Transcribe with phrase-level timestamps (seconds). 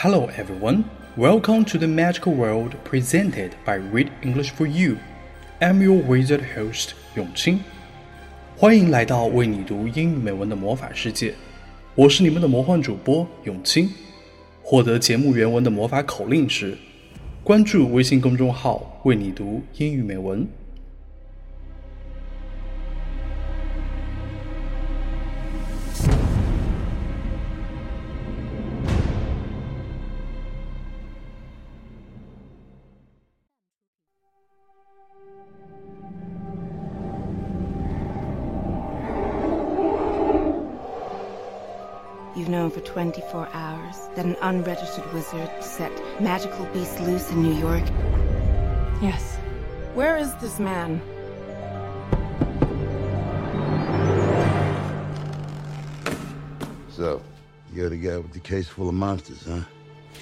[0.00, 0.84] Hello, everyone.
[1.16, 4.98] Welcome to the magical world presented by Read English for You.
[5.58, 7.60] I'm your wizard host 永清，
[8.58, 11.32] 欢迎来到为你读英语美文的魔法世界。
[11.94, 13.88] 我是你们的魔幻主播永清。
[14.62, 16.76] 获得节目原文的魔法口令是：
[17.42, 20.46] 关注微信公众号“为你读英语美文”。
[42.46, 45.90] You've known for 24 hours that an unregistered wizard set
[46.20, 47.82] magical beasts loose in New York.
[49.02, 49.34] Yes.
[49.94, 51.02] Where is this man?
[56.88, 57.20] So,
[57.72, 59.62] you're the guy with the case full of monsters, huh?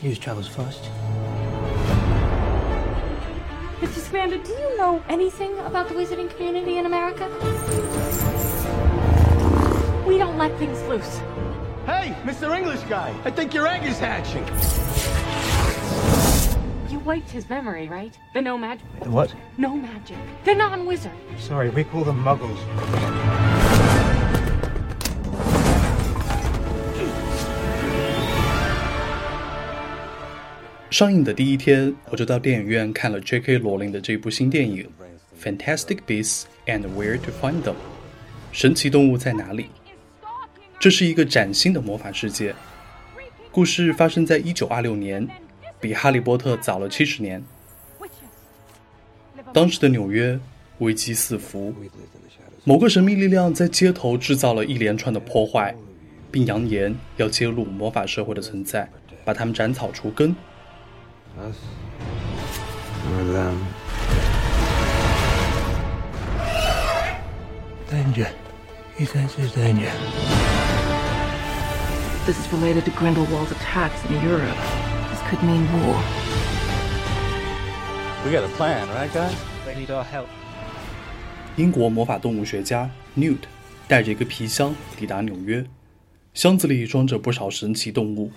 [0.02, 0.82] News travels fast.
[3.80, 3.98] Mr.
[3.98, 7.28] Scamander, do you know anything about the wizarding community in America?
[10.08, 11.20] We don't let things loose.
[11.86, 12.56] Hey, Mr.
[12.56, 14.42] English guy, I think your egg is hatching.
[16.90, 18.16] You wiped his memory, right?
[18.32, 18.78] The No-Maj.
[19.04, 19.34] What?
[19.58, 20.16] No magic.
[20.46, 21.12] The non wizard.
[21.38, 22.58] Sorry, we call them muggles.
[30.90, 33.58] 上映的第一天，我就到电影院看了 J.K.
[33.58, 34.90] 罗琳的这部新电影
[35.44, 37.72] 《Fantastic Beasts and Where to Find Them》，
[38.52, 39.66] 神奇动物在哪里？
[40.84, 42.54] 这是一个崭新的魔法世界。
[43.50, 45.26] 故事发生在1926年，
[45.80, 47.42] 比《哈利波特》早了70年。
[49.54, 50.38] 当时的纽约
[50.80, 51.74] 危机四伏，
[52.64, 55.74] 某个神秘力量在街头制造了一连串的破坏，
[56.30, 58.86] 并扬言要揭露魔法社会的存在，
[59.24, 60.36] 把他们斩草除根。
[67.90, 68.28] Danger,
[68.98, 70.53] he senses danger.
[72.26, 74.56] This is related to Grindelwald's attacks in Europe.
[75.10, 76.00] This could mean war.
[78.24, 79.34] We got a plan, right, guys?
[79.66, 80.28] They need our help.
[81.56, 83.40] 英国魔法动物学家 Newt
[83.86, 85.66] 带着一个皮箱抵达纽约，
[86.32, 88.32] 箱子里装着不少神奇动物，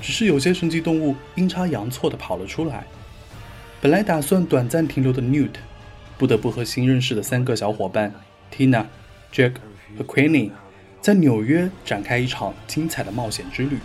[0.00, 2.86] 只是有些神奇动物阴差阳错地跑了出来。
[3.82, 5.56] 本来打算短暂停留的 Newt，
[6.16, 8.14] 不得不和新认识的三个小伙伴
[8.50, 8.86] Tina、
[9.30, 9.56] Jack
[9.98, 10.52] 和 Queenie
[11.06, 13.78] 在纽约展开一场精彩的冒险之旅。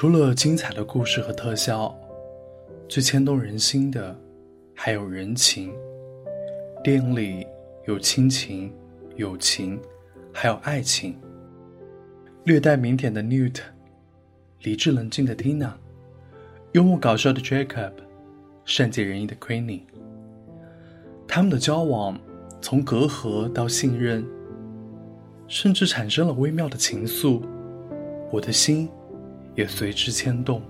[0.00, 1.92] 除了精彩的故事和特效，
[2.88, 4.16] 最牵动人心的
[4.72, 5.74] 还有人情。
[6.84, 7.44] 电影里
[7.84, 8.72] 有亲情、
[9.16, 9.76] 友情，
[10.32, 11.18] 还有爱情。
[12.44, 13.58] 略带腼腆的 Newt，
[14.62, 15.72] 理智冷静的 Tina，
[16.70, 17.90] 幽默搞笑的 Jacob，
[18.64, 19.82] 善解人意的 Queenie。
[21.26, 22.16] 他们的交往
[22.60, 24.24] 从隔阂到信任，
[25.48, 27.42] 甚至产生了微妙的情愫，
[28.30, 28.88] 我的心
[29.57, 30.61] 也随之牵动。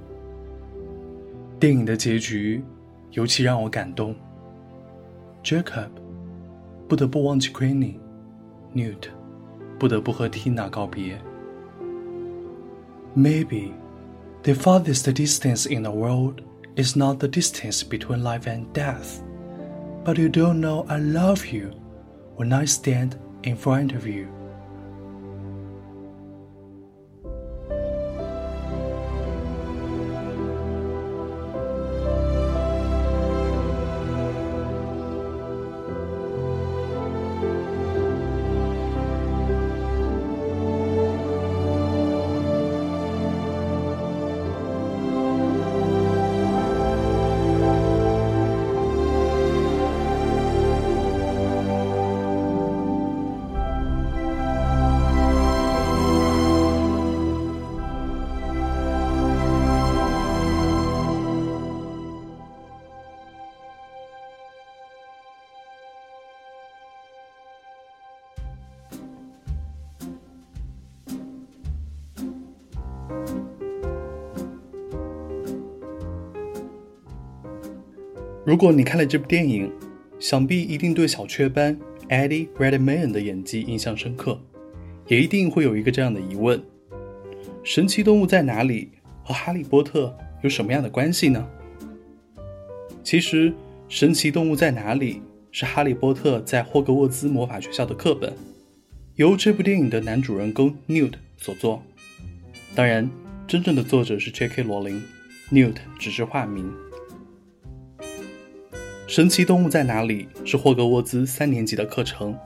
[1.59, 2.63] 电影的结局
[3.11, 4.15] 尤其让我感动。
[5.43, 5.89] Jacob
[6.87, 9.09] 不得不忘记 Queenie，Newt
[9.77, 11.19] 不得不和 Tina 告别。
[13.15, 13.71] Maybe
[14.43, 16.41] the farthest distance in the world
[16.75, 19.21] is not the distance between life and death,
[20.03, 21.71] but you don't know I love you
[22.37, 23.11] when I stand
[23.43, 24.27] in front of you.
[78.48, 79.70] 如果你看了这部电影，
[80.18, 81.78] 想必一定对小雀斑
[82.08, 84.40] Eddie Redmayne 的演技印象深刻，
[85.06, 86.58] 也一定会有一个这样的疑问：
[87.62, 88.88] 神奇动物在哪里？
[89.22, 91.46] 和哈利波特有什么样的关系呢？
[93.04, 93.50] 其实，
[93.86, 95.16] 《神奇动物在哪里》
[95.52, 98.32] 是哈利波特在霍格沃兹魔法学校的课本，
[99.16, 101.82] 由这部电影的男主人公 Newt 所作。
[102.74, 103.10] 当然，
[103.46, 104.62] 真正的作者是 J.K.
[104.62, 105.02] 罗琳
[105.52, 106.64] ，Newt 只是化名。
[109.08, 112.38] 《神奇动物在哪里》是霍格沃兹三年级的课程，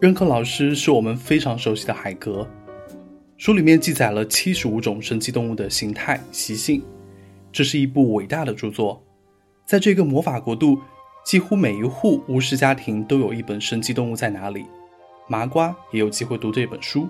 [0.00, 2.48] 任课老师是我们非常熟悉的海格。
[3.36, 6.82] 书里面记载了七十五种神奇动物的形态习性，
[7.52, 9.04] 这是一部伟大的著作。
[9.66, 10.80] 在这个魔法国度，
[11.22, 14.60] 几乎每一户巫师家庭都有一本《神奇动物在哪里》，
[15.28, 17.06] 麻瓜也有机会读这本书。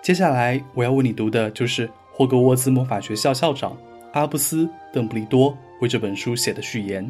[0.00, 3.76] 接下来我要为你读的就是霍格沃兹魔法学校校长
[4.14, 7.06] 阿布斯·邓布利多为这本书写的序言。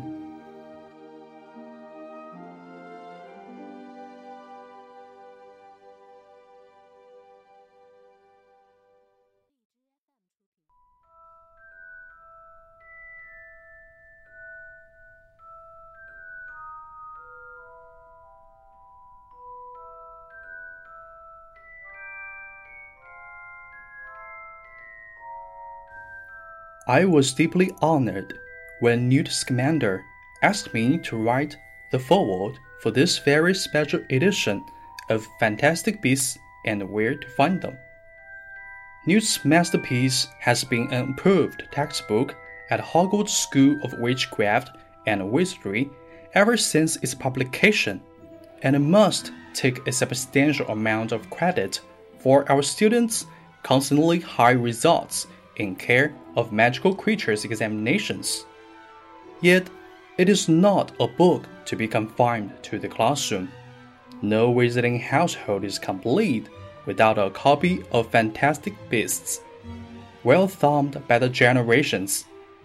[26.89, 28.39] I was deeply honored
[28.81, 30.07] when Newt Scamander
[30.41, 31.55] asked me to write
[31.91, 34.65] the foreword for this very special edition
[35.11, 37.77] of Fantastic Beasts and Where to Find Them.
[39.05, 42.35] Newt's masterpiece has been an approved textbook
[42.71, 44.71] at Hogwarts School of Witchcraft
[45.07, 45.91] and Wizardry
[46.33, 48.01] ever since its publication,
[48.63, 51.83] and must take a substantial amount of credit
[52.19, 53.27] for our students'
[53.63, 55.27] constantly high results
[55.57, 58.47] in care of magical creatures examinations.
[59.41, 59.69] Yet,
[60.19, 63.51] it is not a book to be confined to the classroom.
[64.23, 66.49] No wizarding household is complete
[66.87, 69.41] without a copy of Fantastic Beasts,
[70.23, 72.25] well thumbed by the generations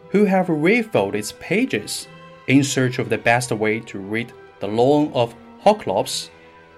[0.09, 2.07] who have refilled its pages
[2.47, 6.29] in search of the best way to read the Law of Horklumps,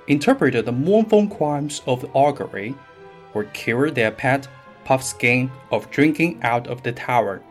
[0.07, 2.73] interpret the mournful crimes of Augurey,
[3.33, 4.47] or cure their pet
[4.85, 7.41] Puffskein of drinking out of the tower.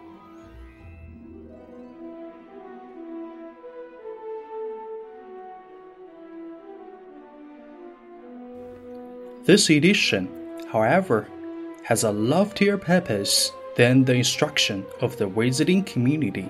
[9.44, 10.28] This edition,
[10.72, 11.28] however,
[11.82, 16.48] has a loftier purpose than the instruction of the wizarding community.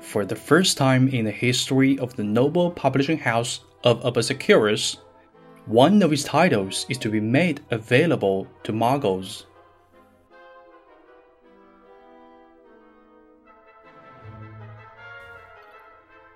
[0.00, 4.96] For the first time in the history of the noble publishing house of Obscurus,
[5.66, 9.44] one of its titles is to be made available to muggles.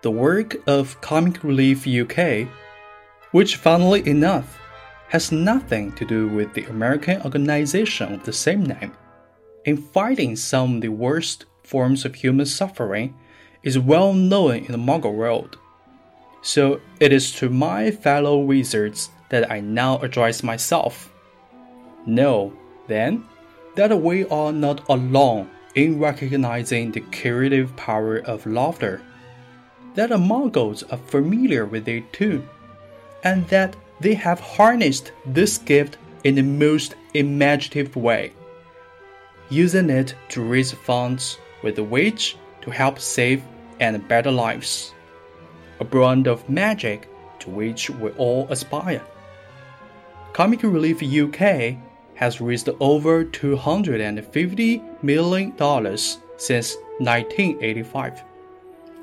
[0.02, 2.48] The work of Comic Relief UK,
[3.32, 4.58] which funnily enough
[5.08, 8.92] has nothing to do with the American organization of the same name,
[9.64, 13.14] in fighting some of the worst forms of human suffering,
[13.62, 15.58] is well known in the Muggle world.
[16.40, 21.12] So it is to my fellow wizards that I now address myself.
[22.06, 22.54] Know,
[22.86, 23.26] then,
[23.74, 29.02] that we are not alone in recognizing the curative power of laughter
[29.94, 32.46] that the Muggles are familiar with it too,
[33.24, 38.32] and that they have harnessed this gift in the most imaginative way,
[39.48, 43.42] using it to raise funds with which to help save
[43.80, 44.94] and better lives,
[45.80, 47.08] a brand of magic
[47.40, 49.02] to which we all aspire.
[50.32, 51.76] Comic Relief UK
[52.14, 55.52] has raised over $250 million
[56.36, 58.24] since 1985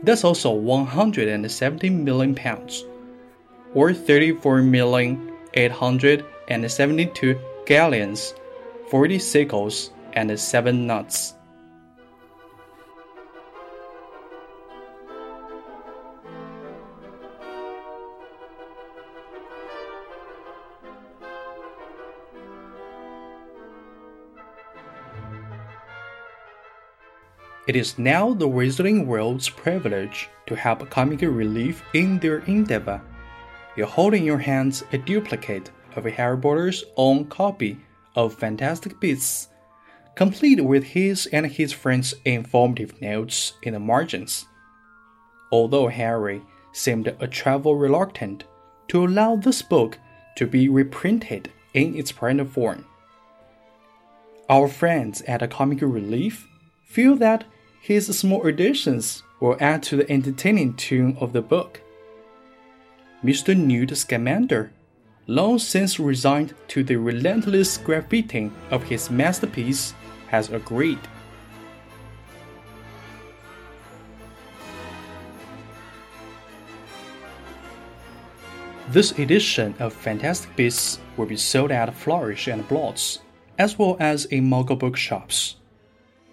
[0.04, 2.86] that's also 170 million pounds,
[3.74, 8.34] or 34 million 872 galleons,
[8.89, 11.37] 40 sickles, and 7 Knuts.
[27.67, 33.01] It is now the Wizarding world's privilege to help Comic Relief in their endeavor.
[33.75, 37.77] You hold in your hands a duplicate of Harry Potter's own copy
[38.15, 39.50] of Fantastic Beasts,
[40.15, 44.45] complete with his and his friends' informative notes in the margins.
[45.51, 48.45] Although Harry seemed a trifle reluctant
[48.88, 50.00] to allow this book
[50.38, 52.86] to be reprinted in its present form.
[54.50, 56.47] Our friends at Comic Relief
[56.86, 57.43] feel that
[57.81, 61.81] his small additions will add to the entertaining tune of the book.
[63.24, 63.57] Mr.
[63.57, 64.72] Newt Scamander,
[65.27, 69.93] long since resigned to the relentless graffiting of his masterpiece,
[70.27, 71.00] has agreed.
[78.89, 83.19] This edition of Fantastic Beasts will be sold at Flourish and Blotts,
[83.57, 85.57] as well as in Muggle bookshops.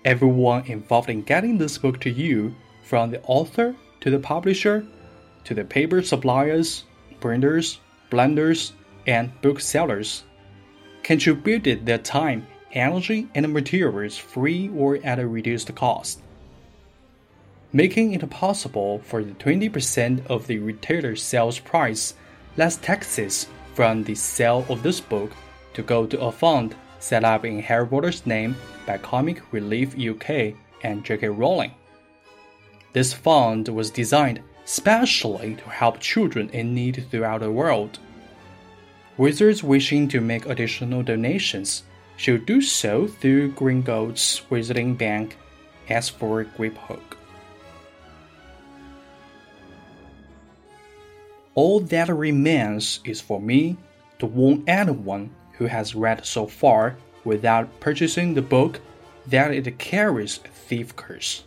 [0.04, 4.84] Everyone involved in getting this book to you, from the author to the publisher,
[5.44, 6.84] to the paper suppliers,
[7.20, 7.80] printers,
[8.11, 8.73] blenders,
[9.06, 10.25] and booksellers,
[11.02, 16.20] contributed their time, energy, and materials free or at a reduced cost?
[17.73, 22.12] Making it possible for the 20% of the retailer sales price
[22.58, 25.32] less taxes from the sale of this book
[25.73, 28.56] to go to a fund set up in Harry Potter's name
[28.87, 31.28] by Comic Relief UK and J.K.
[31.28, 31.73] Rowling.
[32.94, 37.99] This fund was designed specially to help children in need throughout the world.
[39.18, 41.82] Wizards wishing to make additional donations
[42.16, 45.37] should do so through Gringotts Wizarding Bank
[45.90, 47.18] as for Griphook.
[51.54, 53.76] All that remains is for me
[54.18, 58.80] to warn anyone who has read so far without purchasing the book
[59.26, 61.44] that it carries a thief curse.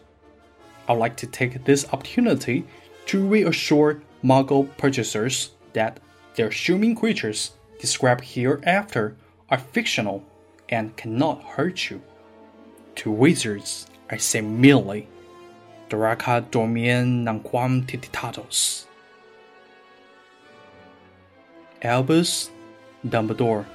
[0.88, 2.66] I'd like to take this opportunity
[3.08, 6.00] to reassure Muggle purchasers that
[6.36, 9.16] the assuming creatures described hereafter
[9.50, 10.24] are fictional
[10.70, 12.02] and cannot hurt you.
[12.96, 15.08] To wizards, I say merely,
[15.90, 18.86] Draco dormiens nunquam titillandus.
[21.84, 22.50] Albus
[23.06, 23.66] Dumbledore